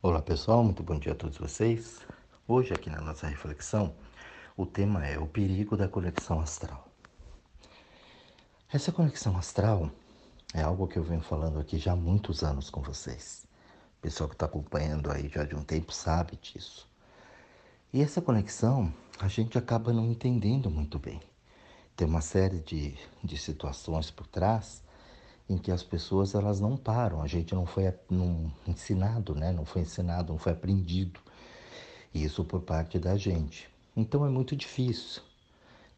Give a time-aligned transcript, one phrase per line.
[0.00, 2.06] Olá pessoal, muito bom dia a todos vocês.
[2.46, 3.92] Hoje, aqui na nossa reflexão,
[4.56, 6.86] o tema é o perigo da conexão astral.
[8.72, 9.90] Essa conexão astral
[10.54, 13.44] é algo que eu venho falando aqui já há muitos anos com vocês.
[13.98, 16.88] O pessoal que está acompanhando aí já de um tempo sabe disso.
[17.92, 21.20] E essa conexão a gente acaba não entendendo muito bem.
[21.96, 24.80] Tem uma série de, de situações por trás
[25.48, 29.50] em que as pessoas elas não param, a gente não foi não, ensinado, né?
[29.50, 31.20] não foi ensinado, não foi aprendido
[32.14, 33.68] isso por parte da gente.
[33.96, 35.22] Então é muito difícil.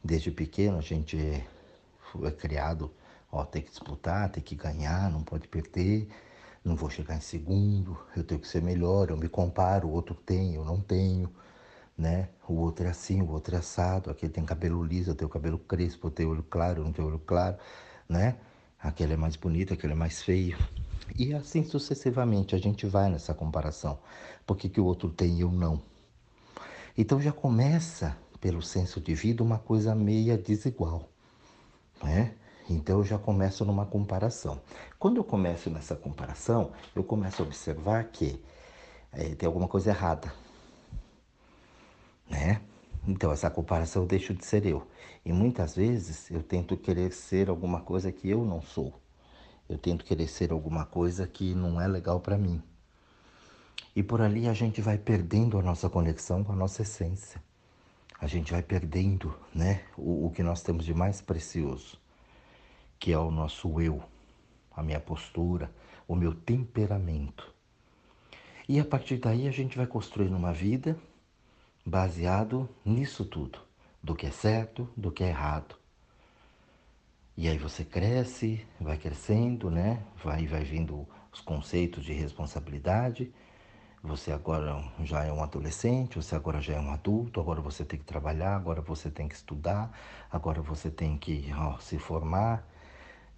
[0.03, 2.91] Desde pequeno a gente é, criado,
[3.31, 6.09] ó, tem que disputar, tem que ganhar, não pode perder,
[6.65, 10.15] não vou chegar em segundo, eu tenho que ser melhor, eu me comparo, o outro
[10.15, 11.31] tem, eu não tenho,
[11.97, 12.29] né?
[12.49, 15.59] O outro é assim, o outro é assado, aquele tem cabelo liso, eu tenho cabelo
[15.59, 17.57] crespo, eu tenho olho claro, eu não tenho olho claro,
[18.09, 18.37] né?
[18.83, 20.57] Aquele é mais bonito, aquele é mais feio.
[21.17, 23.99] E assim sucessivamente a gente vai nessa comparação.
[24.47, 25.83] Por que, que o outro tem e eu não?
[26.97, 31.09] Então já começa, pelo senso de vida, uma coisa meia desigual.
[32.03, 32.35] Né?
[32.69, 34.61] Então eu já começo numa comparação.
[34.99, 38.43] Quando eu começo nessa comparação, eu começo a observar que
[39.13, 40.33] é, tem alguma coisa errada.
[42.29, 42.61] Né?
[43.07, 44.87] Então, essa comparação eu deixo de ser eu.
[45.25, 49.01] E muitas vezes eu tento querer ser alguma coisa que eu não sou.
[49.69, 52.63] Eu tento querer ser alguma coisa que não é legal para mim.
[53.95, 57.43] E por ali a gente vai perdendo a nossa conexão com a nossa essência.
[58.21, 61.99] A gente vai perdendo né, o, o que nós temos de mais precioso,
[62.99, 64.03] que é o nosso eu,
[64.77, 65.73] a minha postura,
[66.07, 67.53] o meu temperamento.
[68.69, 70.97] E a partir daí a gente vai construindo uma vida
[71.91, 73.59] baseado nisso tudo,
[74.01, 75.75] do que é certo, do que é errado.
[77.37, 80.01] E aí você cresce, vai crescendo, né?
[80.23, 83.33] Vai, vai vindo os conceitos de responsabilidade.
[84.05, 87.99] Você agora já é um adolescente, você agora já é um adulto, agora você tem
[87.99, 89.91] que trabalhar, agora você tem que estudar,
[90.31, 92.67] agora você tem que ó, se formar,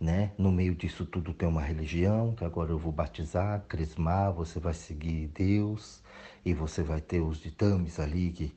[0.03, 0.33] né?
[0.37, 4.75] No meio disso tudo tem uma religião, que agora eu vou batizar, crismar, você vai
[4.75, 6.03] seguir Deus
[6.45, 8.53] e você vai ter os ditames ali que,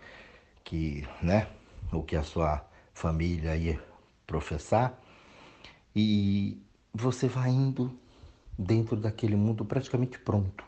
[0.63, 1.47] que né?
[1.93, 3.79] O que a sua família ia
[4.25, 4.99] professar.
[5.95, 6.59] E
[6.91, 7.95] você vai indo
[8.57, 10.65] dentro daquele mundo praticamente pronto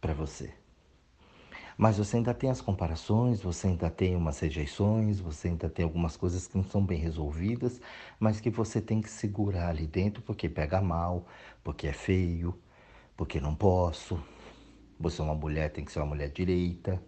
[0.00, 0.52] para você.
[1.76, 6.16] Mas você ainda tem as comparações, você ainda tem umas rejeições, você ainda tem algumas
[6.16, 7.80] coisas que não são bem resolvidas,
[8.18, 11.26] mas que você tem que segurar ali dentro porque pega mal,
[11.62, 12.58] porque é feio,
[13.14, 14.18] porque não posso.
[14.98, 17.00] Você é uma mulher, tem que ser uma mulher direita.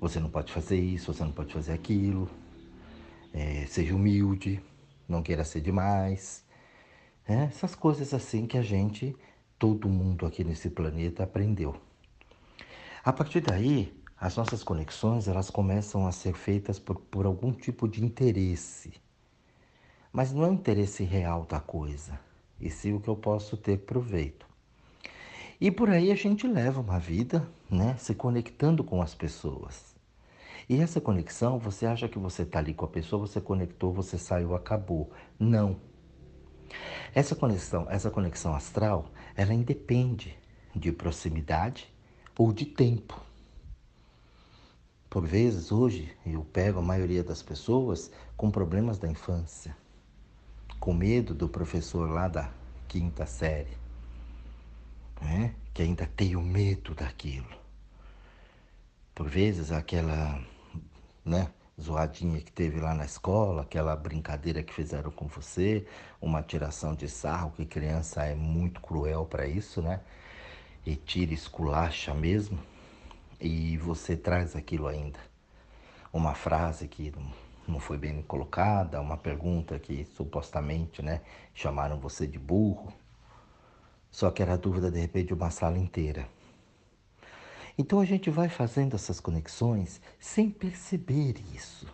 [0.00, 2.30] Você não pode fazer isso, você não pode fazer aquilo.
[3.34, 4.62] É, seja humilde,
[5.06, 6.42] não queira ser demais.
[7.28, 9.14] É, essas coisas assim que a gente,
[9.58, 11.89] todo mundo aqui nesse planeta aprendeu.
[13.02, 17.88] A partir daí, as nossas conexões elas começam a ser feitas por, por algum tipo
[17.88, 18.92] de interesse.
[20.12, 22.20] Mas não é o interesse real da coisa,
[22.60, 24.46] e sim o que eu posso ter proveito.
[25.58, 29.94] E por aí a gente leva uma vida, né, se conectando com as pessoas.
[30.68, 34.18] E essa conexão, você acha que você está ali com a pessoa, você conectou, você
[34.18, 35.10] saiu, acabou.
[35.38, 35.80] Não.
[37.14, 40.38] Essa conexão, essa conexão astral, ela independe
[40.76, 41.90] de proximidade
[42.38, 43.20] ou de tempo.
[45.08, 49.76] Por vezes, hoje, eu pego a maioria das pessoas com problemas da infância,
[50.78, 52.50] com medo do professor lá da
[52.86, 53.76] quinta série,
[55.20, 55.54] né?
[55.74, 57.58] que ainda tem o medo daquilo.
[59.14, 60.40] Por vezes, aquela
[61.24, 65.86] né, zoadinha que teve lá na escola, aquela brincadeira que fizeram com você,
[66.20, 70.00] uma tiração de sarro, que criança é muito cruel para isso, né?
[70.84, 72.58] E tira, esculacha mesmo,
[73.40, 75.18] e você traz aquilo ainda.
[76.12, 77.12] Uma frase que
[77.66, 81.20] não foi bem colocada, uma pergunta que supostamente né,
[81.54, 82.92] chamaram você de burro,
[84.10, 86.28] só que era dúvida de repente de uma sala inteira.
[87.78, 91.86] Então a gente vai fazendo essas conexões sem perceber isso.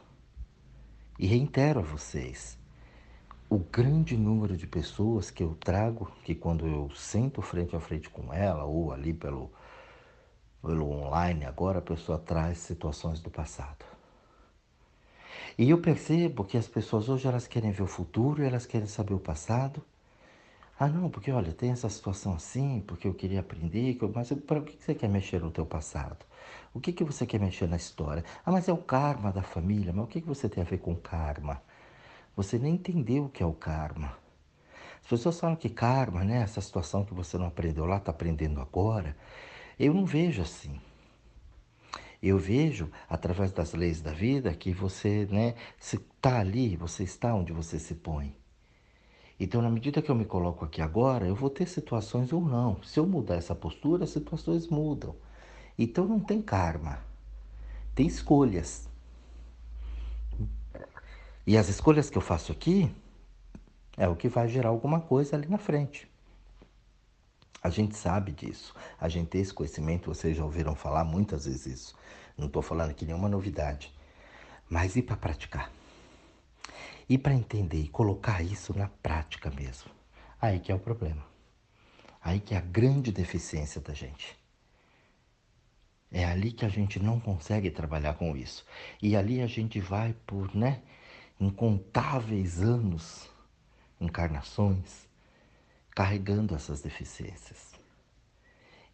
[1.19, 2.59] E reitero a vocês,
[3.49, 8.11] o grande número de pessoas que eu trago, que quando eu sento frente a frente
[8.11, 9.51] com ela, ou ali pelo,
[10.63, 13.85] pelo online, agora a pessoa traz situações do passado.
[15.59, 19.15] E eu percebo que as pessoas hoje elas querem ver o futuro, elas querem saber
[19.15, 19.83] o passado.
[20.79, 24.77] Ah, não, porque olha, tem essa situação assim, porque eu queria aprender, mas para que
[24.83, 26.27] você quer mexer no teu passado?
[26.75, 28.25] O que, que você quer mexer na história?
[28.45, 30.79] Ah, mas é o karma da família, mas o que, que você tem a ver
[30.79, 31.63] com karma?
[32.37, 34.17] Você nem entendeu o que é o karma.
[35.01, 38.61] As pessoas falam que karma, né, essa situação que você não aprendeu lá, está aprendendo
[38.61, 39.17] agora,
[39.79, 40.81] Eu não vejo assim.
[42.23, 47.53] Eu vejo, através das leis da vida, que você né, está ali, você está onde
[47.53, 48.35] você se põe.
[49.39, 52.83] Então, na medida que eu me coloco aqui agora, eu vou ter situações ou não.
[52.83, 55.15] Se eu mudar essa postura, as situações mudam.
[55.79, 56.99] Então, não tem karma,
[57.95, 58.89] tem escolhas.
[61.47, 62.93] E as escolhas que eu faço aqui
[63.97, 66.11] é o que vai gerar alguma coisa ali na frente.
[67.63, 68.75] A gente sabe disso.
[69.01, 71.97] A gente tem esse conhecimento, vocês já ouviram falar muitas vezes isso.
[72.37, 73.95] Não estou falando aqui nenhuma novidade.
[74.69, 75.71] Mas e para praticar?
[77.09, 79.91] E para entender e colocar isso na prática mesmo?
[80.41, 81.25] Aí que é o problema.
[82.21, 84.37] Aí que é a grande deficiência da gente.
[86.11, 88.67] É ali que a gente não consegue trabalhar com isso.
[89.01, 90.83] E ali a gente vai por, né,
[91.41, 93.29] incontáveis anos,
[94.01, 95.07] encarnações,
[95.95, 97.75] carregando essas deficiências.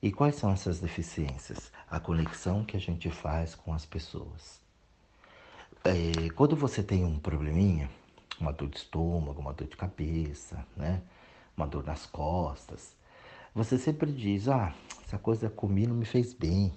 [0.02, 1.70] E quais são essas deficiências?
[1.88, 4.60] A conexão que a gente faz com as pessoas.
[5.84, 7.88] É, quando você tem um probleminha,
[8.40, 11.02] uma dor de estômago, uma dor de cabeça, né?
[11.56, 12.96] uma dor nas costas,
[13.54, 14.74] você sempre diz: Ah,
[15.06, 16.72] essa coisa comi não me fez bem.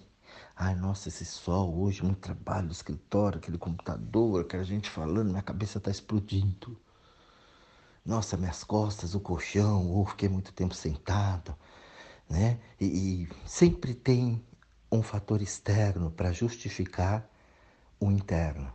[0.57, 5.79] Ai, nossa, esse sol hoje, muito trabalho escritório, aquele computador, aquela gente falando, minha cabeça
[5.79, 6.79] está explodindo.
[8.05, 11.57] Nossa, minhas costas, o colchão, ou fiquei muito tempo sentado,
[12.29, 12.59] né?
[12.79, 12.85] E,
[13.25, 14.41] e sempre tem
[14.89, 17.29] um fator externo para justificar
[17.99, 18.71] o interno.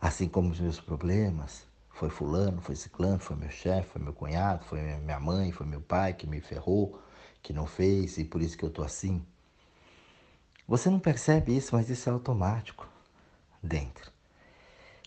[0.00, 4.64] Assim como os meus problemas, foi fulano, foi ciclano, foi meu chefe, foi meu cunhado,
[4.66, 7.02] foi minha mãe, foi meu pai que me ferrou,
[7.42, 9.26] que não fez e por isso que eu tô assim.
[10.68, 12.86] Você não percebe isso, mas isso é automático
[13.62, 14.12] dentro.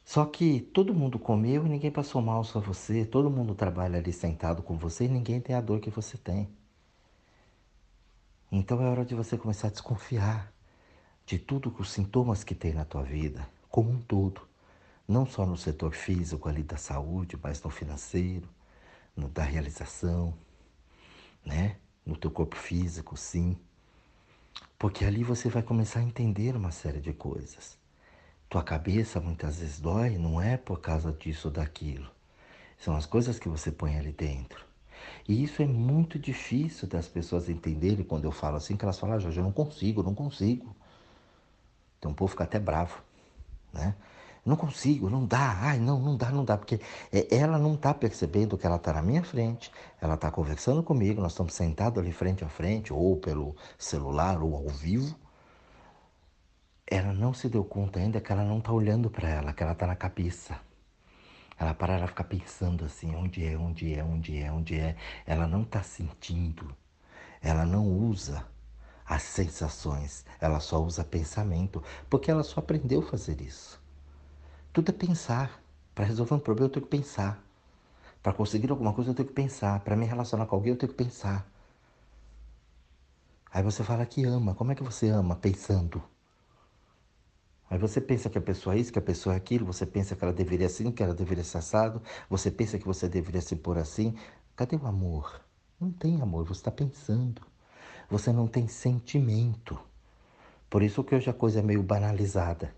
[0.03, 3.05] Só que todo mundo comeu e ninguém passou mal, só você.
[3.05, 6.49] Todo mundo trabalha ali sentado com você e ninguém tem a dor que você tem.
[8.51, 10.51] Então é hora de você começar a desconfiar
[11.27, 14.41] de tudo os sintomas que tem na tua vida, como um todo.
[15.07, 18.49] Não só no setor físico ali da saúde, mas no financeiro,
[19.15, 20.33] no da realização,
[21.45, 21.77] né?
[22.03, 23.55] No teu corpo físico, sim.
[24.77, 27.77] Porque ali você vai começar a entender uma série de coisas.
[28.49, 32.09] Tua cabeça muitas vezes dói, não é por causa disso ou daquilo.
[32.77, 34.65] São as coisas que você põe ali dentro.
[35.27, 39.15] E isso é muito difícil das pessoas entenderem quando eu falo assim, que elas falam,
[39.15, 40.75] ah, Jorge, eu não consigo, eu não consigo.
[41.97, 43.01] Então o povo fica até bravo,
[43.71, 43.95] né?
[44.43, 46.79] Não consigo, não dá, ai, não, não dá, não dá, porque
[47.11, 49.71] é, ela não está percebendo que ela está na minha frente,
[50.01, 54.55] ela está conversando comigo, nós estamos sentados ali frente a frente, ou pelo celular, ou
[54.55, 55.15] ao vivo.
[56.87, 59.73] Ela não se deu conta ainda que ela não está olhando para ela, que ela
[59.73, 60.59] está na cabeça.
[61.57, 64.95] Ela para, ela fica pensando assim, onde é, onde é, onde é, onde é.
[65.27, 66.75] Ela não está sentindo,
[67.41, 68.45] ela não usa
[69.05, 73.80] as sensações, ela só usa pensamento, porque ela só aprendeu a fazer isso.
[74.73, 75.61] Tudo é pensar.
[75.93, 77.43] Para resolver um problema eu tenho que pensar.
[78.23, 79.79] Para conseguir alguma coisa eu tenho que pensar.
[79.81, 81.45] Para me relacionar com alguém eu tenho que pensar.
[83.53, 84.55] Aí você fala que ama.
[84.55, 85.35] Como é que você ama?
[85.35, 86.01] Pensando.
[87.69, 90.13] Aí você pensa que a pessoa é isso, que a pessoa é aquilo, você pensa
[90.15, 93.55] que ela deveria assim, que ela deveria ser assado, você pensa que você deveria se
[93.55, 94.13] pôr assim.
[94.57, 95.41] Cadê o amor?
[95.79, 97.41] Não tem amor, você está pensando.
[98.09, 99.79] Você não tem sentimento.
[100.69, 102.73] Por isso que hoje a coisa é meio banalizada.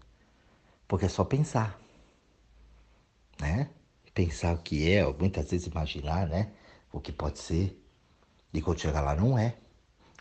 [0.87, 1.82] Porque é só pensar
[3.39, 3.69] né?
[4.13, 6.51] Pensar o que é, ou muitas vezes imaginar, né?
[6.91, 7.79] O que pode ser.
[8.53, 9.55] E quando chegar lá, não é.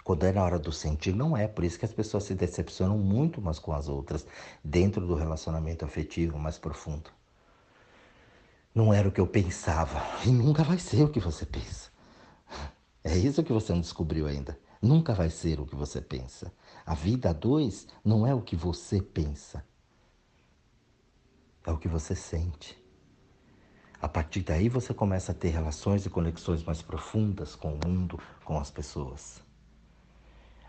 [0.03, 1.47] Quando é na hora do sentir, não é.
[1.47, 4.27] Por isso que as pessoas se decepcionam muito umas com as outras,
[4.65, 7.11] dentro do relacionamento afetivo mais profundo.
[8.75, 10.03] Não era o que eu pensava.
[10.27, 11.91] E nunca vai ser o que você pensa.
[13.05, 14.59] É isso que você não descobriu ainda.
[14.81, 16.53] Nunca vai ser o que você pensa.
[16.85, 19.65] A vida a dois não é o que você pensa.
[21.65, 22.82] É o que você sente.
[24.03, 28.19] A partir daí você começa a ter relações e conexões mais profundas com o mundo,
[28.45, 29.41] com as pessoas.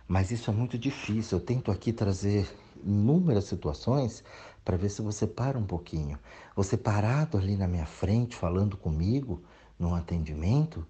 [0.07, 1.39] Mas isso é muito difícil.
[1.39, 2.47] Eu tento aqui trazer
[2.85, 4.23] inúmeras situações
[4.63, 6.19] para ver se você para um pouquinho.
[6.55, 9.41] Você parado ali na minha frente, falando comigo,
[9.79, 10.85] num atendimento,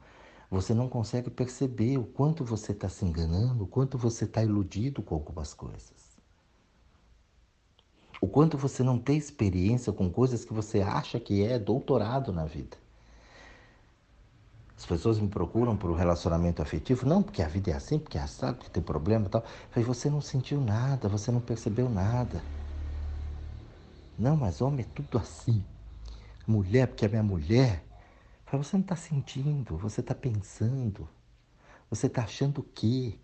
[0.51, 5.01] você não consegue perceber o quanto você está se enganando, o quanto você está iludido
[5.01, 6.12] com algumas coisas.
[8.23, 12.45] O quanto você não tem experiência com coisas que você acha que é doutorado na
[12.45, 12.77] vida.
[14.77, 18.17] As pessoas me procuram por um relacionamento afetivo, não porque a vida é assim, porque
[18.17, 19.43] é assado, porque tem problema e tal.
[19.75, 22.41] Mas você não sentiu nada, você não percebeu nada.
[24.17, 25.61] Não, mas homem é tudo assim.
[26.47, 27.83] Mulher, porque é minha mulher.
[28.49, 31.09] Mas você não está sentindo, você está pensando.
[31.89, 33.19] Você está achando o quê?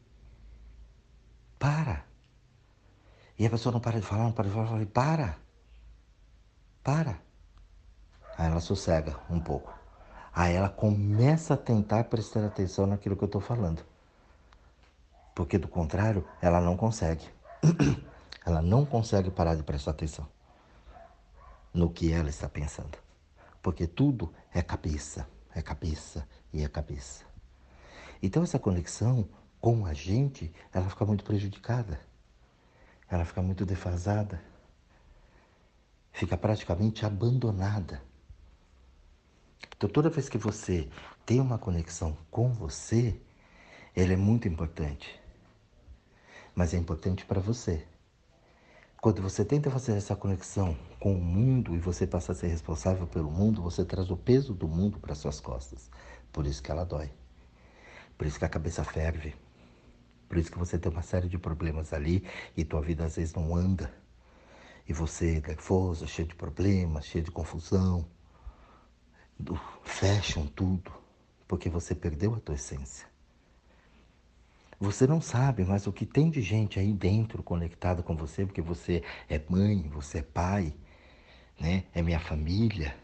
[1.58, 2.09] Para.
[3.40, 5.38] E a pessoa não para de falar, não para de falar, eu falei, para.
[6.84, 7.18] Para.
[8.38, 9.74] Aí ela sossega um pouco.
[10.34, 13.82] Aí ela começa a tentar prestar atenção naquilo que eu estou falando.
[15.34, 17.26] Porque do contrário, ela não consegue.
[18.46, 20.28] ela não consegue parar de prestar atenção
[21.74, 22.98] no que ela está pensando.
[23.62, 27.24] Porque tudo é cabeça, é cabeça e é cabeça.
[28.22, 29.30] Então essa conexão
[29.62, 32.09] com a gente, ela fica muito prejudicada.
[33.10, 34.42] Ela fica muito defasada.
[36.12, 38.02] Fica praticamente abandonada.
[39.76, 40.90] Então toda vez que você
[41.26, 43.20] tem uma conexão com você,
[43.96, 45.20] ela é muito importante.
[46.54, 47.88] Mas é importante para você.
[49.02, 53.08] Quando você tenta fazer essa conexão com o mundo e você passa a ser responsável
[53.08, 55.90] pelo mundo, você traz o peso do mundo para suas costas.
[56.34, 57.10] Por isso que ela dói.
[58.18, 59.34] Por isso que a cabeça ferve.
[60.30, 62.24] Por isso que você tem uma série de problemas ali
[62.56, 63.92] e tua vida às vezes não anda.
[64.88, 68.06] E você é nervoso, cheio de problemas, cheio de confusão.
[69.84, 70.92] Fecham tudo,
[71.48, 73.08] porque você perdeu a tua essência.
[74.80, 78.62] Você não sabe, mas o que tem de gente aí dentro conectada com você, porque
[78.62, 80.74] você é mãe, você é pai,
[81.60, 81.84] né?
[81.94, 82.96] É minha família,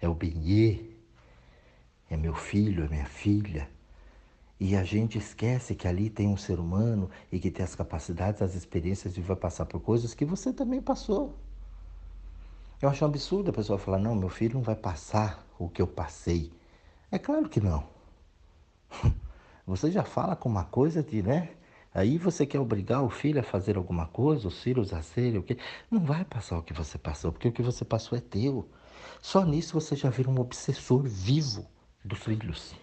[0.00, 0.80] é o Benê,
[2.08, 3.68] é meu filho, é minha filha.
[4.60, 8.42] E a gente esquece que ali tem um ser humano e que tem as capacidades,
[8.42, 11.36] as experiências de vai passar por coisas que você também passou.
[12.82, 15.80] Eu acho um absurdo a pessoa falar: não, meu filho não vai passar o que
[15.80, 16.52] eu passei.
[17.10, 17.84] É claro que não.
[19.66, 21.50] Você já fala com uma coisa de, né?
[21.92, 25.42] Aí você quer obrigar o filho a fazer alguma coisa, os filhos a serem o
[25.42, 25.58] quê?
[25.90, 28.66] Não vai passar o que você passou, porque o que você passou é teu.
[29.20, 31.66] Só nisso você já vira um obsessor vivo
[32.02, 32.74] dos filhos.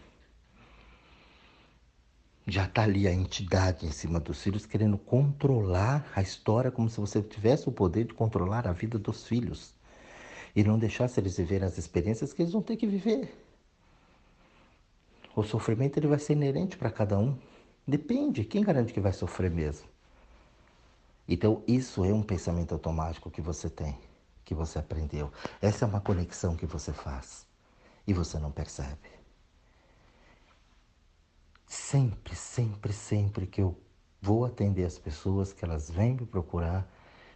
[2.48, 7.00] Já está ali a entidade em cima dos filhos querendo controlar a história como se
[7.00, 9.74] você tivesse o poder de controlar a vida dos filhos
[10.56, 13.36] e não deixasse eles viver as experiências que eles vão ter que viver.
[15.36, 17.36] O sofrimento ele vai ser inerente para cada um.
[17.86, 19.88] Depende, quem garante que vai sofrer mesmo?
[21.28, 23.98] Então, isso é um pensamento automático que você tem,
[24.46, 25.32] que você aprendeu.
[25.60, 27.48] Essa é uma conexão que você faz
[28.08, 29.15] e você não percebe.
[31.66, 33.80] Sempre, sempre, sempre que eu
[34.22, 36.88] vou atender as pessoas, que elas vêm me procurar,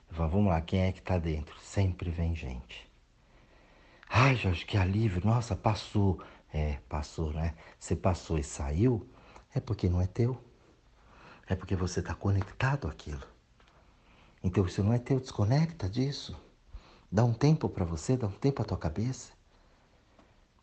[0.10, 1.58] falo, vamos lá, quem é que está dentro?
[1.60, 2.90] Sempre vem gente.
[4.10, 6.22] Ai, Jorge, que alívio, nossa, passou.
[6.52, 7.54] É, passou, né?
[7.80, 9.08] Você passou e saiu,
[9.54, 10.36] é porque não é teu.
[11.48, 13.24] É porque você está conectado àquilo.
[14.44, 16.36] Então, se não é teu, desconecta disso.
[17.12, 19.32] Dá um tempo para você, dá um tempo à tua cabeça.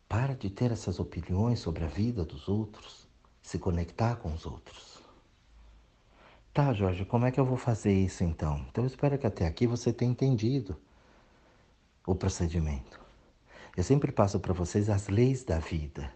[0.09, 3.06] Para de ter essas opiniões sobre a vida dos outros.
[3.47, 5.01] Se conectar com os outros.
[6.53, 8.57] Tá, Jorge, como é que eu vou fazer isso então?
[8.69, 10.75] Então, eu espero que até aqui você tenha entendido
[12.05, 12.99] o procedimento.
[13.77, 16.13] Eu sempre passo para vocês as leis da vida,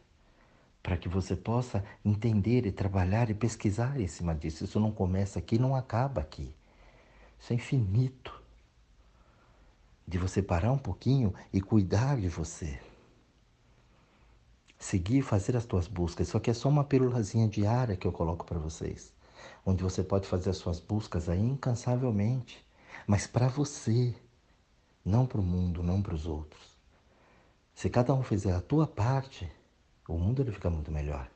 [0.83, 4.65] para que você possa entender e trabalhar e pesquisar em cima disso.
[4.65, 6.53] Isso não começa aqui, não acaba aqui.
[7.39, 8.41] Isso é infinito.
[10.05, 12.77] De você parar um pouquinho e cuidar de você.
[14.81, 16.27] Seguir, fazer as tuas buscas.
[16.27, 19.13] Isso aqui é só uma pílulazinha diária que eu coloco para vocês.
[19.63, 22.65] Onde você pode fazer as suas buscas aí incansavelmente.
[23.05, 24.15] Mas para você,
[25.05, 26.75] não para o mundo, não para os outros.
[27.75, 29.47] Se cada um fizer a tua parte,
[30.07, 31.29] o mundo ele fica muito melhor.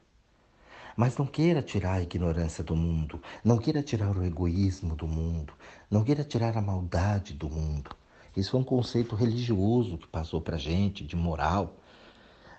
[0.97, 5.53] Mas não queira tirar a ignorância do mundo, não queira tirar o egoísmo do mundo,
[5.89, 7.95] não queira tirar a maldade do mundo.
[8.35, 11.75] Isso é um conceito religioso que passou pra gente, de moral.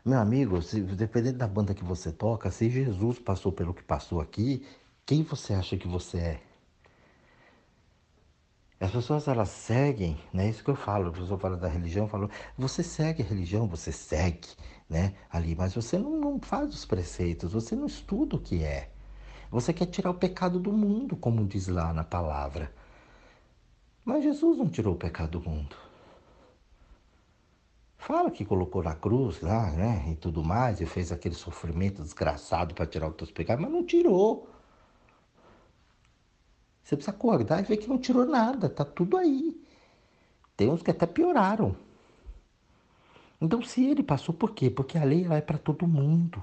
[0.06, 4.20] Meu amigo, se, dependendo da banda que você toca, se Jesus passou pelo que passou
[4.20, 4.64] aqui,
[5.04, 6.40] quem você acha que você é?
[8.78, 10.48] As pessoas elas seguem, né?
[10.48, 13.66] Isso que eu falo, a pessoa fala da religião, eu falo, você segue a religião,
[13.66, 14.46] você segue,
[14.88, 15.12] né?
[15.28, 18.92] Ali, mas você não, não faz os preceitos, você não estuda o que é.
[19.50, 22.72] Você quer tirar o pecado do mundo, como diz lá na palavra.
[24.04, 25.85] Mas Jesus não tirou o pecado do mundo.
[27.98, 30.10] Fala que colocou na cruz lá, né?
[30.12, 33.84] E tudo mais, e fez aquele sofrimento desgraçado para tirar os teus pecados, mas não
[33.84, 34.48] tirou.
[36.82, 39.60] Você precisa acordar e ver que não tirou nada, tá tudo aí.
[40.56, 41.74] Tem uns que até pioraram.
[43.40, 44.70] Então, se ele passou, por quê?
[44.70, 46.42] Porque a lei ela é para todo mundo.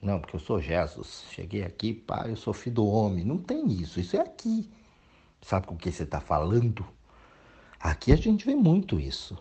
[0.00, 1.24] Não, porque eu sou Jesus.
[1.30, 3.24] Cheguei aqui, pá, eu sou filho do homem.
[3.24, 4.70] Não tem isso, isso é aqui.
[5.40, 6.86] Sabe com o que você está falando?
[7.78, 9.36] Aqui a gente vê muito isso.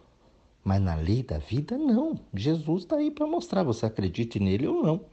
[0.63, 2.19] Mas na lei da vida, não.
[2.33, 3.63] Jesus está aí para mostrar.
[3.63, 5.05] Você acredite nele ou não.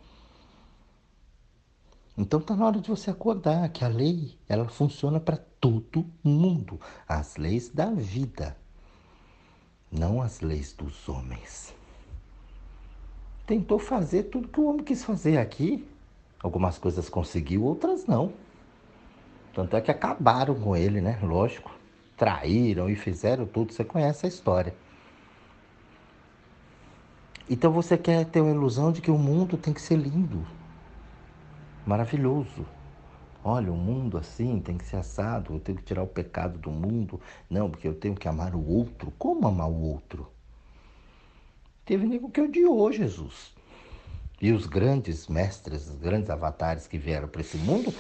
[2.19, 6.81] Então está na hora de você acordar que a lei ela funciona para todo mundo,
[7.07, 8.57] as leis da vida,
[9.91, 11.73] não as leis dos homens.
[13.47, 15.87] Tentou fazer tudo que o homem quis fazer aqui.
[16.43, 18.33] Algumas coisas conseguiu, outras não.
[19.55, 21.19] Tanto é que acabaram com ele, né?
[21.23, 21.71] Lógico.
[22.17, 23.73] Traíram e fizeram tudo.
[23.73, 24.75] Você conhece a história.
[27.51, 30.47] Então você quer ter uma ilusão de que o mundo tem que ser lindo
[31.87, 32.67] maravilhoso.
[33.43, 36.71] Olha, o mundo assim tem que ser assado, eu tenho que tirar o pecado do
[36.71, 37.19] mundo.
[37.49, 39.11] Não, porque eu tenho que amar o outro.
[39.19, 40.31] Como amar o outro?
[41.87, 43.55] Teve nego que odiou Jesus.
[44.41, 47.91] E os grandes mestres, os grandes avatares que vieram para esse mundo,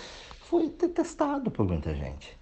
[0.42, 2.38] foi detestado por muita gente.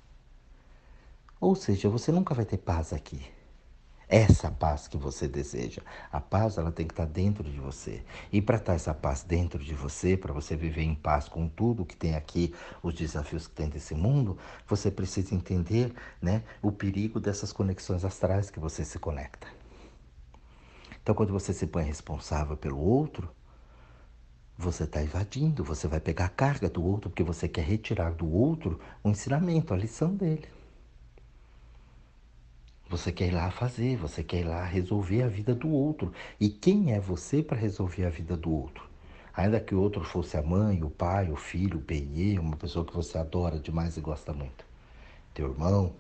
[1.41, 3.36] Ou seja, você nunca vai ter paz aqui
[4.09, 5.83] essa paz que você deseja.
[6.13, 8.05] A paz ela tem que estar dentro de você.
[8.33, 11.85] E para estar essa paz dentro de você, para você viver em paz com tudo
[11.85, 17.19] que tem aqui, os desafios que tem desse mundo, você precisa entender, né, o perigo
[17.19, 19.47] dessas conexões astrais que você se conecta.
[21.03, 23.31] Então, quando você se põe responsável pelo outro,
[24.59, 28.29] você está invadindo, você vai pegar a carga do outro porque você quer retirar do
[28.29, 30.49] outro o ensinamento, a lição dele.
[32.89, 36.13] Você quer ir lá fazer, você quer ir lá resolver a vida do outro.
[36.39, 38.89] E quem é você para resolver a vida do outro?
[39.35, 42.85] Ainda que o outro fosse a mãe, o pai, o filho, o PE, uma pessoa
[42.85, 44.65] que você adora demais e gosta muito.
[45.35, 45.95] Teu irmão.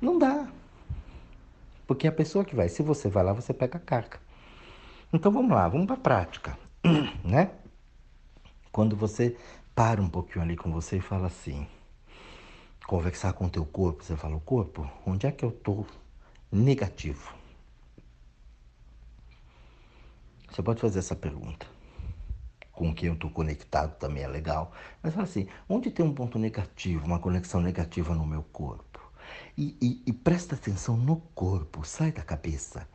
[0.00, 0.48] Não dá.
[1.86, 4.18] Porque a pessoa que vai, se você vai lá, você pega a carga.
[5.12, 6.58] Então vamos lá, vamos para a prática,
[7.24, 7.50] né?
[8.70, 9.36] Quando você
[9.74, 11.66] para um pouquinho ali com você e fala assim:
[12.86, 15.86] conversar com o teu corpo, você fala, o corpo, onde é que eu estou
[16.52, 17.32] negativo?
[20.50, 21.66] Você pode fazer essa pergunta.
[22.70, 24.72] Com quem eu estou conectado também é legal.
[25.02, 29.00] Mas fala assim, onde tem um ponto negativo, uma conexão negativa no meu corpo?
[29.56, 32.86] E, e, e presta atenção no corpo, sai da cabeça.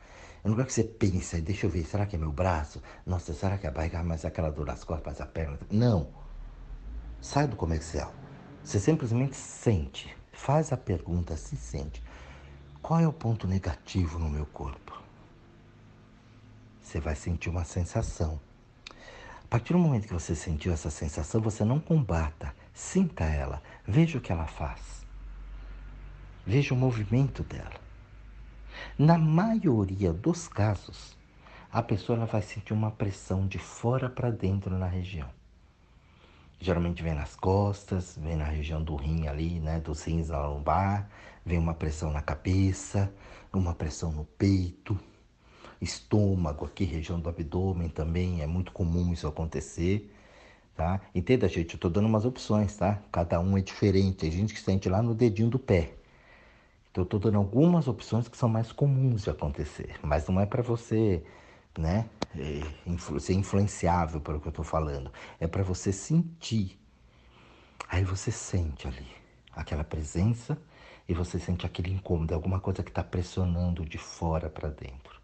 [0.44, 2.82] No lugar que você pensa, deixa eu ver, será que é meu braço?
[3.06, 4.04] Nossa, será que é a barriga?
[4.04, 5.60] Mas aquela dor nas costas, a perna?
[5.70, 6.10] Não.
[7.22, 8.19] Sai do comercial.
[8.64, 12.04] Você simplesmente sente, faz a pergunta, se sente.
[12.82, 15.02] Qual é o ponto negativo no meu corpo?
[16.82, 18.40] Você vai sentir uma sensação.
[19.44, 24.18] A partir do momento que você sentiu essa sensação, você não combata, sinta ela, veja
[24.18, 25.06] o que ela faz.
[26.46, 27.80] Veja o movimento dela.
[28.98, 31.18] Na maioria dos casos,
[31.72, 35.30] a pessoa vai sentir uma pressão de fora para dentro na região.
[36.60, 41.10] Geralmente vem nas costas, vem na região do rim ali, né, dos rins lombar,
[41.46, 43.12] vem uma pressão na cabeça,
[43.54, 45.00] uma pressão no peito,
[45.82, 50.14] estômago aqui, região do abdômen também, é muito comum isso acontecer,
[50.76, 51.02] tá?
[51.16, 53.02] Entenda, gente, eu tô dando umas opções, tá?
[53.12, 55.94] Cada um é diferente, tem gente que sente lá no dedinho do pé.
[56.92, 60.46] Então eu tô dando algumas opções que são mais comuns de acontecer, mas não é
[60.46, 61.24] para você
[61.78, 62.10] né?
[62.38, 62.62] É,
[63.20, 65.12] ser influenciável pelo que eu estou falando.
[65.40, 66.80] É para você sentir.
[67.88, 69.08] Aí você sente ali
[69.52, 70.58] aquela presença
[71.08, 75.20] e você sente aquele incômodo, alguma coisa que está pressionando de fora para dentro.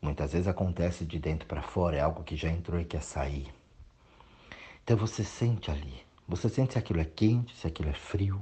[0.00, 3.52] Muitas vezes acontece de dentro para fora, é algo que já entrou e quer sair.
[4.82, 6.04] Então você sente ali.
[6.28, 8.40] Você sente se aquilo é quente, se aquilo é frio.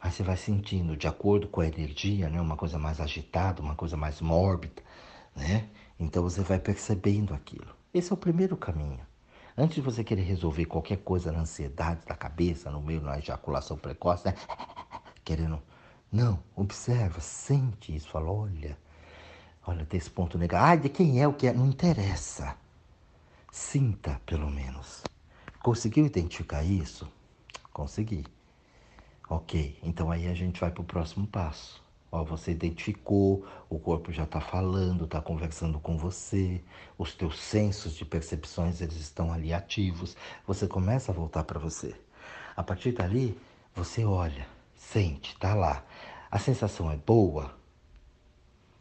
[0.00, 3.74] Aí você vai sentindo, de acordo com a energia, né, uma coisa mais agitada, uma
[3.74, 4.82] coisa mais mórbida,
[5.34, 5.68] né?
[5.98, 7.74] Então você vai percebendo aquilo.
[7.92, 9.00] Esse é o primeiro caminho.
[9.56, 13.76] Antes de você querer resolver qualquer coisa na ansiedade da cabeça, no meio da ejaculação
[13.76, 14.34] precoce, né?
[15.24, 15.60] querendo.
[16.12, 18.78] Não, observa, sente isso, fala, olha,
[19.66, 20.70] olha, tem esse ponto negativo.
[20.70, 21.52] Ah, de quem é o que é?
[21.52, 22.56] Não interessa.
[23.50, 25.02] Sinta, pelo menos.
[25.60, 27.10] Conseguiu identificar isso?
[27.72, 28.24] Consegui.
[29.30, 31.82] Ok, então aí a gente vai para o próximo passo.
[32.10, 36.62] Ó, você identificou, o corpo já está falando, está conversando com você,
[36.96, 40.16] os teus sensos de percepções eles estão ali ativos.
[40.46, 41.94] Você começa a voltar para você.
[42.56, 43.38] A partir dali,
[43.74, 45.84] você olha, sente, está lá.
[46.30, 47.54] A sensação é boa?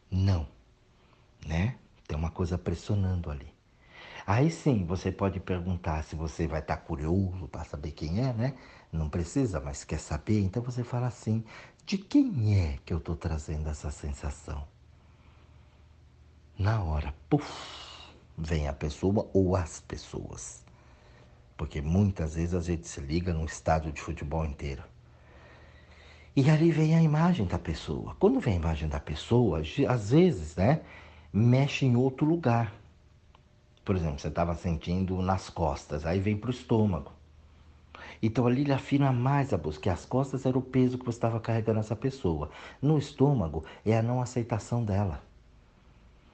[0.09, 0.47] Não,
[1.45, 1.77] né?
[2.07, 3.56] Tem uma coisa pressionando ali.
[4.27, 8.33] Aí sim, você pode perguntar se você vai estar tá curioso para saber quem é,
[8.33, 8.53] né?
[8.91, 11.43] não precisa, mas quer saber, então você fala assim:
[11.85, 14.63] de quem é que eu estou trazendo essa sensação?
[16.57, 17.47] Na hora, puf,
[18.37, 20.63] vem a pessoa ou as pessoas.
[21.55, 24.83] Porque muitas vezes a gente se liga num estádio de futebol inteiro.
[26.35, 28.15] E ali vem a imagem da pessoa.
[28.19, 30.81] Quando vem a imagem da pessoa, às vezes, né,
[31.33, 32.73] mexe em outro lugar.
[33.87, 37.13] Por exemplo, você estava sentindo nas costas, aí vem para o estômago.
[38.21, 41.15] Então ali ele afina mais a busca, que as costas era o peso que você
[41.15, 42.49] estava carregando essa pessoa.
[42.81, 45.23] No estômago é a não aceitação dela.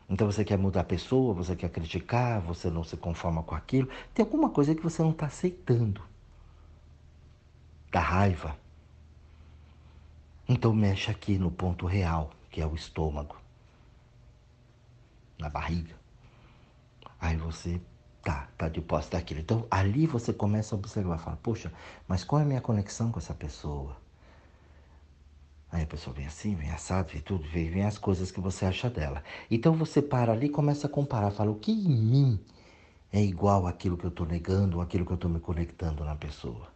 [0.09, 3.87] Então você quer mudar a pessoa, você quer criticar, você não se conforma com aquilo.
[4.15, 6.01] Tem alguma coisa que você não está aceitando.
[7.91, 8.57] Da raiva.
[10.49, 13.35] Então mexe aqui no ponto real, que é o estômago.
[15.37, 16.01] Na barriga.
[17.23, 17.79] Aí você
[18.21, 19.39] tá, tá de posse daquilo.
[19.39, 21.71] Então ali você começa a observar, fala, poxa,
[22.05, 23.95] mas qual é a minha conexão com essa pessoa?
[25.71, 28.65] Aí a pessoa vem assim, vem assado, vem tudo, vem, vem as coisas que você
[28.65, 29.23] acha dela.
[29.49, 32.39] Então você para ali e começa a comparar, fala, o que em mim
[33.09, 36.67] é igual àquilo que eu estou negando, aquilo que eu estou me conectando na pessoa?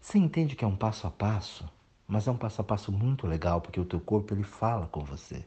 [0.00, 1.70] Você entende que é um passo a passo,
[2.08, 5.04] mas é um passo a passo muito legal, porque o teu corpo ele fala com
[5.04, 5.44] você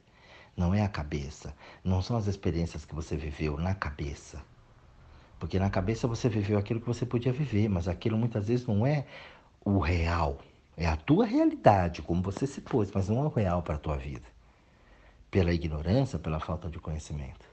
[0.55, 1.55] não é a cabeça.
[1.83, 4.41] Não são as experiências que você viveu na cabeça.
[5.39, 8.85] Porque na cabeça você viveu aquilo que você podia viver, mas aquilo muitas vezes não
[8.85, 9.05] é
[9.65, 10.39] o real.
[10.77, 13.79] É a tua realidade, como você se pôs, mas não é o real para a
[13.79, 14.25] tua vida.
[15.29, 17.50] Pela ignorância, pela falta de conhecimento.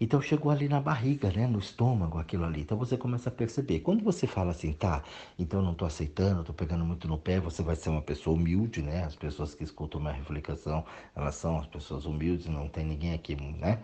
[0.00, 2.62] Então chegou ali na barriga, né, no estômago, aquilo ali.
[2.62, 3.80] Então você começa a perceber.
[3.80, 5.04] Quando você fala assim, tá,
[5.38, 8.80] então não estou aceitando, estou pegando muito no pé, você vai ser uma pessoa humilde,
[8.82, 9.04] né?
[9.04, 10.84] As pessoas que escutam minha reflexão,
[11.14, 13.78] elas são as pessoas humildes, não tem ninguém aqui, né?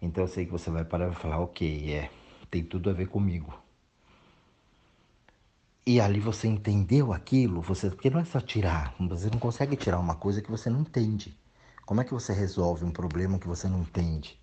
[0.00, 2.10] Então eu sei que você vai parar e falar, ok, é,
[2.50, 3.52] tem tudo a ver comigo.
[5.86, 9.98] E ali você entendeu aquilo, você, porque não é só tirar, você não consegue tirar
[9.98, 11.36] uma coisa que você não entende.
[11.84, 14.38] Como é que você resolve um problema que você não entende?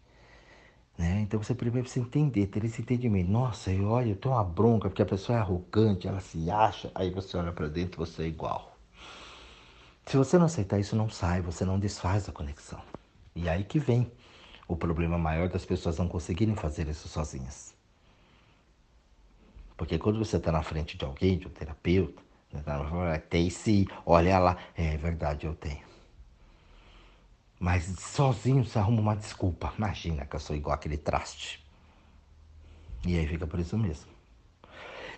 [0.97, 1.21] Né?
[1.21, 3.29] Então você primeiro precisa entender, ter esse entendimento.
[3.29, 6.91] Nossa, eu olho, eu tenho uma bronca porque a pessoa é arrogante, ela se acha,
[6.93, 8.77] aí você olha para dentro você é igual.
[10.05, 12.79] Se você não aceitar isso, não sai, você não desfaz a conexão.
[13.35, 14.11] E aí que vem
[14.67, 17.73] o problema maior das pessoas não conseguirem fazer isso sozinhas.
[19.75, 23.87] Porque quando você está na frente de alguém, de um terapeuta, né, tá, tem sim,
[24.05, 25.92] olha lá, é verdade, eu tenho.
[27.63, 29.73] Mas sozinho você arruma uma desculpa.
[29.77, 31.65] Imagina que eu sou igual aquele traste.
[33.07, 34.11] E aí fica por isso mesmo.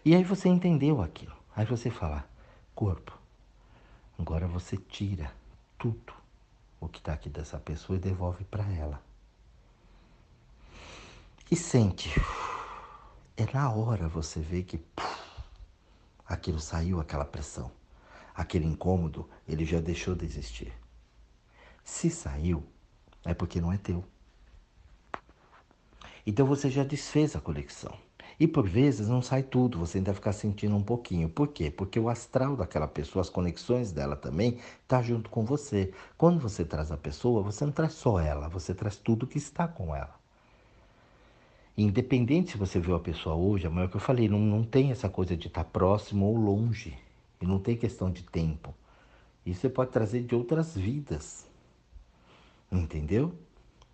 [0.05, 1.35] E aí você entendeu aquilo.
[1.55, 2.23] Aí você fala,
[2.75, 3.17] corpo,
[4.19, 5.33] agora você tira
[5.75, 6.13] tudo
[6.79, 9.01] o que está aqui dessa pessoa e devolve para ela.
[11.49, 12.11] E sente.
[13.35, 15.19] É na hora você vê que puf,
[16.27, 17.71] aquilo saiu, aquela pressão.
[18.35, 20.84] Aquele incômodo, ele já deixou de existir.
[21.85, 22.63] Se saiu,
[23.23, 24.03] é porque não é teu.
[26.25, 27.93] Então você já desfez a conexão.
[28.39, 31.29] E por vezes não sai tudo, você ainda fica sentindo um pouquinho.
[31.29, 31.69] Por quê?
[31.69, 35.93] Porque o astral daquela pessoa, as conexões dela também, tá junto com você.
[36.17, 39.67] Quando você traz a pessoa, você não traz só ela, você traz tudo que está
[39.67, 40.19] com ela.
[41.77, 44.91] Independente se você viu a pessoa hoje, amanhã é que eu falei, não, não tem
[44.91, 46.97] essa coisa de estar próximo ou longe.
[47.39, 48.73] E não tem questão de tempo.
[49.45, 51.45] Isso você pode trazer de outras vidas.
[52.71, 53.37] Entendeu?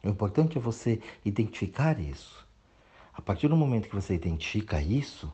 [0.03, 2.47] O importante é você identificar isso.
[3.13, 5.31] A partir do momento que você identifica isso,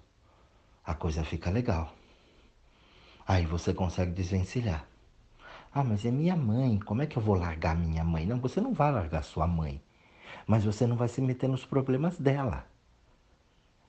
[0.84, 1.94] a coisa fica legal.
[3.28, 4.88] Aí você consegue desvencilhar.
[5.74, 8.26] Ah, mas é minha mãe, como é que eu vou largar minha mãe?
[8.26, 9.82] Não, você não vai largar sua mãe,
[10.46, 12.66] mas você não vai se meter nos problemas dela.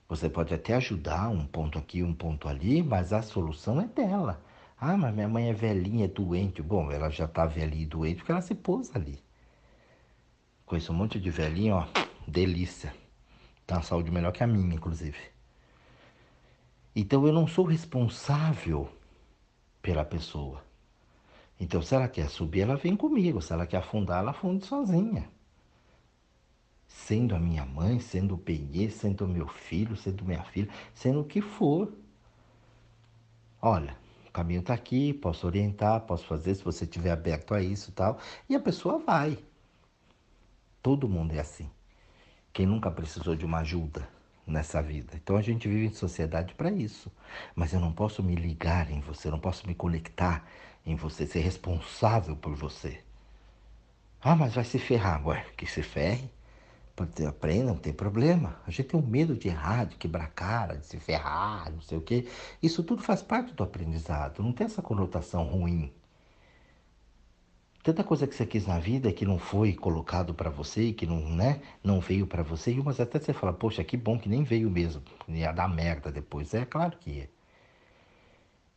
[0.07, 4.41] Você pode até ajudar um ponto aqui, um ponto ali, mas a solução é dela.
[4.79, 6.61] Ah, mas minha mãe é velhinha, é doente.
[6.61, 9.19] Bom, ela já está velhinha e doente porque ela se pôs ali.
[10.69, 11.87] Conheço um monte de velhinho, ó,
[12.27, 12.93] delícia.
[13.65, 15.17] Tem uma saúde melhor que a minha, inclusive.
[16.95, 18.87] Então eu não sou responsável
[19.81, 20.63] pela pessoa.
[21.59, 23.41] Então se ela quer subir, ela vem comigo.
[23.41, 25.27] Se ela quer afundar, ela afunde sozinha.
[26.87, 31.21] Sendo a minha mãe, sendo o Peguê, sendo o meu filho, sendo minha filha, sendo
[31.21, 31.91] o que for.
[33.59, 37.91] Olha, o caminho está aqui, posso orientar, posso fazer se você estiver aberto a isso
[37.91, 38.19] tal.
[38.47, 39.48] E a pessoa vai.
[40.81, 41.69] Todo mundo é assim.
[42.53, 44.07] Quem nunca precisou de uma ajuda
[44.47, 45.13] nessa vida?
[45.15, 47.11] Então a gente vive em sociedade para isso.
[47.55, 50.45] Mas eu não posso me ligar em você, eu não posso me conectar
[50.85, 53.03] em você, ser responsável por você.
[54.21, 55.25] Ah, mas vai se ferrar.
[55.27, 56.29] Ué, que se ferre.
[57.27, 58.59] Aprenda, não tem problema.
[58.67, 61.97] A gente tem um medo de errar, de quebrar cara, de se ferrar, não sei
[61.97, 62.27] o quê.
[62.61, 64.43] Isso tudo faz parte do aprendizado.
[64.43, 65.93] Não tem essa conotação ruim.
[67.89, 71.27] Tanta coisa que você quis na vida que não foi colocado para você, que não,
[71.27, 74.43] né, não veio para você, e umas até você fala, poxa, que bom que nem
[74.43, 76.53] veio mesmo, ia dar merda depois.
[76.53, 77.29] É claro que ia.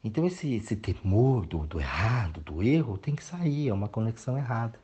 [0.02, 4.38] Então esse, esse temor do, do errado, do erro, tem que sair, é uma conexão
[4.38, 4.80] errada.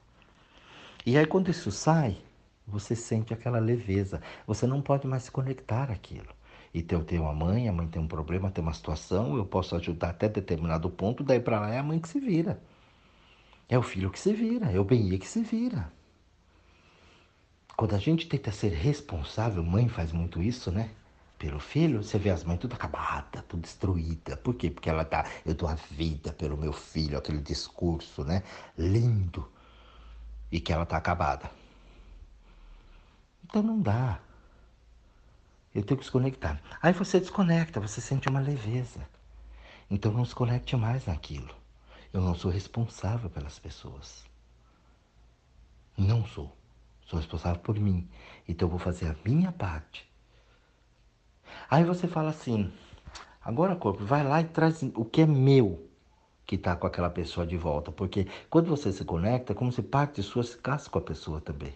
[1.07, 2.19] E aí quando isso sai,
[2.67, 4.21] você sente aquela leveza.
[4.47, 6.29] Você não pode mais se conectar àquilo.
[6.75, 9.75] E eu tenho uma mãe, a mãe tem um problema, tem uma situação, eu posso
[9.75, 12.61] ajudar até determinado ponto, daí para lá é a mãe que se vira.
[13.69, 15.93] É o filho que se vira, é o bem que se vira.
[17.77, 20.91] Quando a gente tenta ser responsável, mãe faz muito isso, né?
[21.39, 24.37] Pelo filho, você vê as mães tudo acabada, tudo destruída.
[24.37, 24.71] Por quê?
[24.71, 28.43] Porque ela tá, eu dou a vida pelo meu filho, aquele discurso, né?
[28.77, 29.49] Lindo.
[30.51, 31.49] E que ela tá acabada.
[33.45, 34.19] Então não dá.
[35.73, 36.61] Eu tenho que desconectar.
[36.83, 39.07] Aí você desconecta, você sente uma leveza.
[39.89, 41.55] Então não se conecte mais naquilo.
[42.13, 44.25] Eu não sou responsável pelas pessoas.
[45.97, 46.57] Não sou.
[47.07, 48.09] Sou responsável por mim.
[48.47, 50.09] Então eu vou fazer a minha parte.
[51.71, 52.73] Aí você fala assim:
[53.43, 55.89] agora, corpo, vai lá e traz o que é meu
[56.47, 57.93] que está com aquela pessoa de volta.
[57.93, 61.41] Porque quando você se conecta, é como se parte sua se ficasse com a pessoa
[61.41, 61.75] também.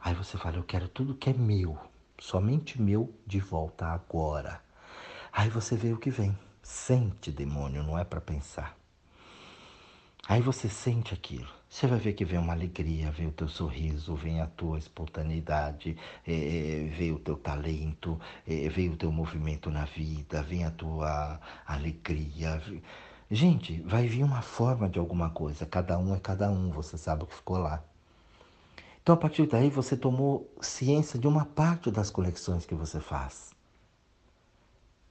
[0.00, 1.78] Aí você fala, eu quero tudo que é meu,
[2.18, 4.60] somente meu de volta agora.
[5.32, 6.36] Aí você vê o que vem.
[6.62, 8.76] Sente, demônio, não é para pensar.
[10.28, 11.48] Aí você sente aquilo.
[11.68, 15.96] Você vai ver que vem uma alegria, vem o teu sorriso, vem a tua espontaneidade,
[16.26, 21.40] é, vem o teu talento, é, vem o teu movimento na vida, vem a tua
[21.66, 22.62] alegria.
[23.30, 25.66] Gente, vai vir uma forma de alguma coisa.
[25.66, 27.82] Cada um é cada um, você sabe o que ficou lá.
[29.02, 33.50] Então, a partir daí, você tomou ciência de uma parte das conexões que você faz.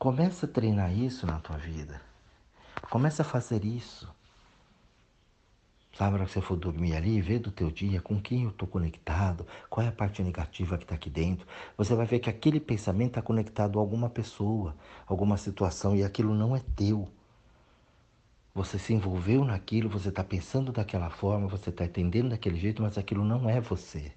[0.01, 2.01] Começa a treinar isso na tua vida.
[2.89, 4.11] Começa a fazer isso.
[5.93, 8.49] Sabe, na hora que você for dormir ali, vê do teu dia com quem eu
[8.49, 11.45] estou conectado, qual é a parte negativa que está aqui dentro.
[11.77, 16.33] Você vai ver que aquele pensamento está conectado a alguma pessoa, alguma situação, e aquilo
[16.33, 17.07] não é teu.
[18.55, 22.97] Você se envolveu naquilo, você está pensando daquela forma, você está entendendo daquele jeito, mas
[22.97, 24.11] aquilo não é você.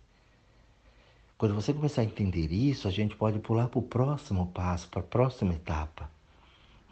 [1.36, 5.00] Quando você começar a entender isso, a gente pode pular para o próximo passo, para
[5.00, 6.08] a próxima etapa.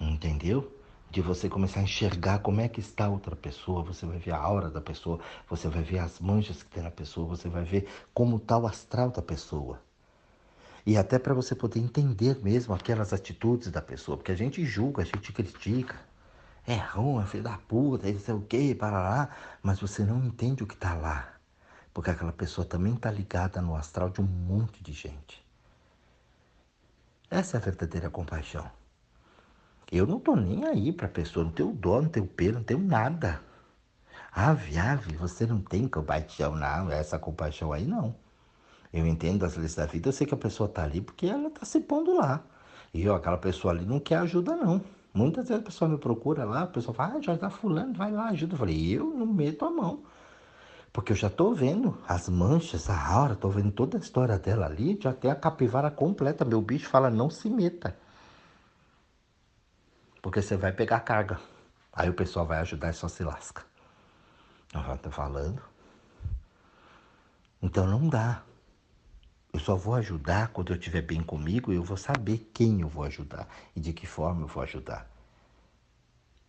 [0.01, 0.77] Entendeu?
[1.11, 4.39] De você começar a enxergar como é que está outra pessoa, você vai ver a
[4.39, 7.89] aura da pessoa, você vai ver as manchas que tem na pessoa, você vai ver
[8.13, 9.81] como está o astral da pessoa.
[10.85, 15.03] E até para você poder entender mesmo aquelas atitudes da pessoa, porque a gente julga,
[15.03, 15.95] a gente critica
[16.67, 19.29] é ruim, é filho da puta, não sei o que, para lá,
[19.63, 21.32] mas você não entende o que está lá.
[21.93, 25.45] Porque aquela pessoa também está ligada no astral de um monte de gente.
[27.31, 28.71] Essa é a verdadeira compaixão.
[29.91, 32.65] Eu não tô nem aí para a pessoa, não tenho dó, não tenho pelo, não
[32.65, 33.43] tenho nada.
[34.35, 38.15] Ave, ave, você não tem compaixão, não, essa compaixão aí não.
[38.93, 41.49] Eu entendo as leis da vida, eu sei que a pessoa está ali porque ela
[41.49, 42.43] está se pondo lá.
[42.95, 44.83] E eu, aquela pessoa ali não quer ajuda, não.
[45.15, 48.11] Muitas vezes a pessoa me procura lá, a pessoa fala, ah, já está fulano, vai
[48.11, 48.55] lá, ajuda.
[48.55, 50.03] Eu falei, eu não meto a mão.
[50.93, 54.67] Porque eu já estou vendo as manchas, a aura, estou vendo toda a história dela
[54.67, 56.45] ali, já tem a capivara completa.
[56.45, 57.97] Meu bicho fala, não se meta.
[60.21, 61.41] Porque você vai pegar carga.
[61.93, 63.65] Aí o pessoal vai ajudar e só se lasca.
[64.73, 65.63] Já estou falando.
[67.61, 68.43] Então não dá.
[69.53, 72.89] Eu só vou ajudar quando eu estiver bem comigo e eu vou saber quem eu
[72.89, 75.07] vou ajudar e de que forma eu vou ajudar.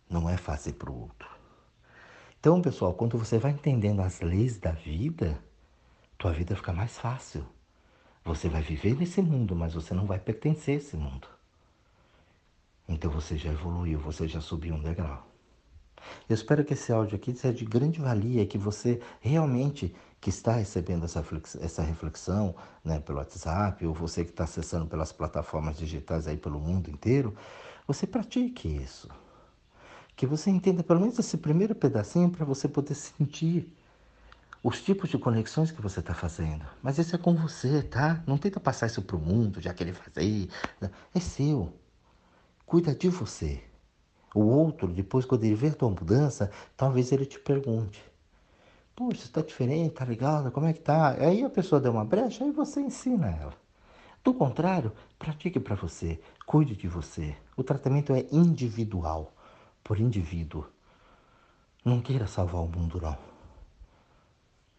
[0.08, 1.33] Não é fazer para o outro.
[2.44, 5.42] Então, pessoal, quando você vai entendendo as leis da vida,
[6.18, 7.42] tua vida fica mais fácil.
[8.22, 11.26] Você vai viver nesse mundo, mas você não vai pertencer a esse mundo.
[12.86, 15.26] Então você já evoluiu, você já subiu um degrau.
[16.28, 20.28] Eu espero que esse áudio aqui seja de grande valia e que você realmente que
[20.28, 21.24] está recebendo essa,
[21.62, 22.54] essa reflexão
[22.84, 27.34] né, pelo WhatsApp, ou você que está acessando pelas plataformas digitais aí pelo mundo inteiro,
[27.86, 29.08] você pratique isso.
[30.16, 33.72] Que você entenda pelo menos esse primeiro pedacinho para você poder sentir
[34.62, 36.64] os tipos de conexões que você está fazendo.
[36.82, 38.22] Mas isso é com você, tá?
[38.26, 40.48] Não tenta passar isso para o mundo, já querer fazer.
[41.14, 41.72] É seu.
[42.64, 43.62] Cuida de você.
[44.34, 48.02] O outro, depois, quando ele ver tua mudança, talvez ele te pergunte:
[48.96, 51.10] Poxa, está diferente, tá legal, como é que tá?
[51.10, 53.54] Aí a pessoa deu uma brecha, aí você ensina ela.
[54.24, 57.36] Do contrário, pratique para você, cuide de você.
[57.56, 59.33] O tratamento é individual,
[59.84, 60.66] por indivíduo.
[61.84, 63.18] Não queira salvar o mundo, não.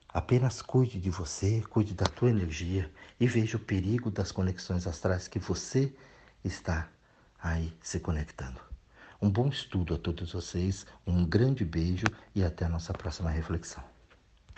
[0.09, 5.27] Apenas cuide de você, cuide da tua energia e veja o perigo das conexões astrais
[5.27, 5.93] que você
[6.43, 6.89] está
[7.41, 8.59] aí se conectando.
[9.21, 13.94] Um bom estudo a todos vocês, um grande beijo e até a nossa próxima reflexão.